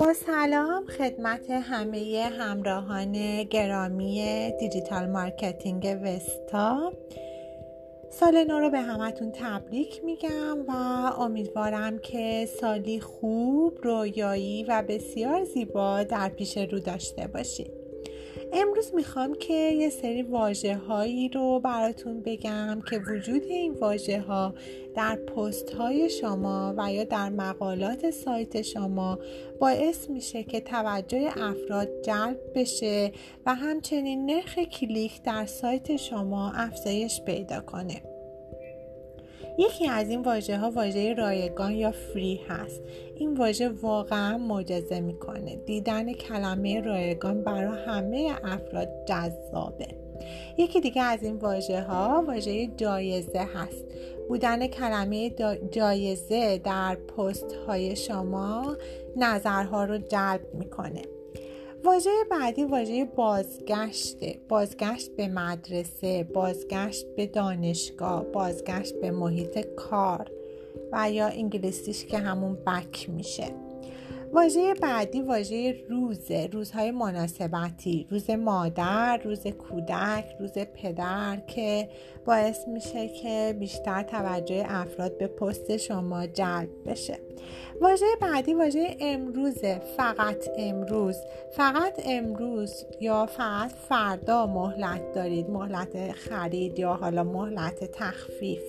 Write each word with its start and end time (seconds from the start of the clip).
با 0.00 0.12
سلام 0.12 0.86
خدمت 0.86 1.50
همه 1.50 2.30
همراهان 2.38 3.42
گرامی 3.42 4.52
digital 4.60 5.06
marketing 5.10 5.98
وستا. 6.02 6.92
سال 8.10 8.44
نو 8.44 8.58
رو 8.58 8.70
به 8.70 8.80
همتون 8.80 9.32
تبریک 9.32 10.04
میگم 10.04 10.58
و 10.68 10.72
امیدوارم 11.18 11.98
که 11.98 12.48
سالی 12.60 13.00
خوب 13.00 13.78
رویایی 13.82 14.64
و 14.64 14.84
بسیار 14.88 15.44
زیبا 15.44 16.02
در 16.02 16.28
پیش 16.28 16.56
رو 16.56 16.78
داشته 16.78 17.26
باشید. 17.26 17.79
امروز 18.52 18.94
می‌خوام 18.94 19.34
که 19.34 19.54
یه 19.54 19.90
سری 19.90 20.22
واژه 20.22 20.76
هایی 20.76 21.28
رو 21.28 21.60
براتون 21.60 22.20
بگم 22.20 22.82
که 22.90 22.98
وجود 22.98 23.42
این 23.42 23.72
واژه 23.72 24.20
ها 24.20 24.54
در 24.94 25.16
پست 25.16 25.70
های 25.70 26.10
شما 26.10 26.74
و 26.76 26.92
یا 26.92 27.04
در 27.04 27.28
مقالات 27.28 28.10
سایت 28.10 28.62
شما 28.62 29.18
باعث 29.60 30.10
میشه 30.10 30.42
که 30.42 30.60
توجه 30.60 31.30
افراد 31.36 31.88
جلب 32.02 32.38
بشه 32.54 33.12
و 33.46 33.54
همچنین 33.54 34.26
نرخ 34.26 34.58
کلیک 34.58 35.22
در 35.22 35.46
سایت 35.46 35.96
شما 35.96 36.52
افزایش 36.52 37.20
پیدا 37.20 37.60
کنه. 37.60 38.09
یکی 39.60 39.88
از 39.88 40.08
این 40.08 40.22
واژه 40.22 40.58
ها 40.58 40.70
واژه 40.70 41.14
رایگان 41.14 41.72
یا 41.72 41.90
فری 41.90 42.40
هست. 42.48 42.82
این 43.16 43.34
واژه 43.36 43.68
واقعا 43.68 44.38
معجزه 44.38 45.00
می‌کنه. 45.00 45.56
دیدن 45.56 46.12
کلمه 46.12 46.80
رایگان 46.80 47.42
برای 47.44 47.78
همه 47.86 48.32
افراد 48.44 48.88
جذابه. 49.06 49.88
یکی 50.58 50.80
دیگه 50.80 51.02
از 51.02 51.22
این 51.22 51.36
واژه 51.36 51.80
ها 51.80 52.24
واژه 52.26 52.66
جایزه 52.66 53.48
هست. 53.54 53.84
بودن 54.28 54.66
کلمه 54.66 55.30
جایزه 55.70 56.58
در 56.58 56.94
پست 56.94 57.52
های 57.66 57.96
شما 57.96 58.76
نظرها 59.16 59.84
رو 59.84 59.98
جلب 59.98 60.54
می‌کنه. 60.54 61.02
واژه 61.84 62.10
بعدی 62.30 62.64
واژه 62.64 63.04
بازگشته. 63.04 64.40
بازگشت 64.48 65.16
به 65.16 65.28
مدرسه 65.28 66.24
بازگشت 66.24 67.06
به 67.16 67.26
دانشگاه 67.26 68.24
بازگشت 68.24 69.00
به 69.00 69.10
محیط 69.10 69.58
کار 69.76 70.30
و 70.92 71.10
یا 71.10 71.26
انگلیسیش 71.26 72.04
که 72.04 72.18
همون 72.18 72.54
بک 72.54 73.10
میشه. 73.10 73.69
واژه 74.32 74.74
بعدی 74.74 75.20
واژه 75.22 75.84
روزه 75.88 76.48
روزهای 76.52 76.90
مناسبتی. 76.90 78.06
روز 78.10 78.30
مادر 78.30 79.20
روز 79.24 79.46
کودک 79.46 80.24
روز 80.40 80.52
پدر 80.52 81.38
که 81.46 81.88
باعث 82.26 82.68
میشه 82.68 83.08
که 83.08 83.56
بیشتر 83.58 84.02
توجه 84.02 84.64
افراد 84.68 85.18
به 85.18 85.26
پست 85.26 85.76
شما 85.76 86.26
جلب 86.26 86.68
بشه. 86.86 87.18
واژه 87.80 88.06
بعدی 88.20 88.54
واژه 88.54 88.96
امروزه. 89.00 89.80
فقط 89.96 90.48
امروز. 90.58 91.16
فقط 91.56 92.00
امروز 92.04 92.84
یا 93.00 93.26
فقط 93.26 93.72
فردا 93.72 94.46
مهلت 94.46 95.12
دارید. 95.14 95.50
مهلت 95.50 96.12
خرید 96.12 96.78
یا 96.78 96.92
حالا 96.92 97.24
مهلت 97.24 97.84
تخفیف. 97.92 98.62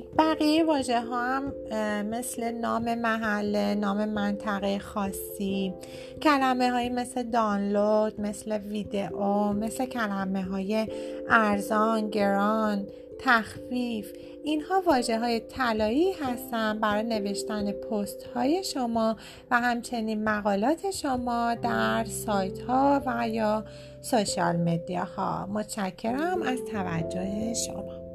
بقیه 0.00 0.64
واژه 0.64 1.00
ها 1.00 1.22
هم 1.22 1.52
مثل 2.02 2.52
نام 2.52 2.94
محله 2.94 3.74
نام 3.74 4.04
منطقه 4.04 4.78
خاصی 4.78 5.74
کلمه 6.22 6.70
های 6.70 6.88
مثل 6.88 7.22
دانلود 7.22 8.20
مثل 8.20 8.58
ویدئو 8.58 9.52
مثل 9.52 9.86
کلمه 9.86 10.42
های 10.42 10.86
ارزان 11.28 12.10
گران 12.10 12.86
تخفیف. 13.24 14.12
اینها 14.44 14.82
واجه 14.86 15.18
های 15.18 15.40
طلایی 15.40 16.12
هستند 16.12 16.80
برای 16.80 17.02
نوشتن 17.02 17.72
پست 17.72 18.22
های 18.34 18.64
شما 18.64 19.16
و 19.50 19.60
همچنین 19.60 20.24
مقالات 20.24 20.90
شما 20.90 21.54
در 21.54 22.04
سایت 22.04 22.58
ها 22.58 23.02
و 23.06 23.28
یا 23.28 23.64
سوشال 24.00 24.56
مدیا 24.56 25.04
ها 25.04 25.46
متشکرم 25.46 26.42
از 26.42 26.58
توجه 26.72 27.54
شما. 27.54 28.11